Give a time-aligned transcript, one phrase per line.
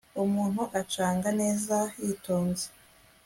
[0.23, 2.65] umuntu akacanga neza yitonze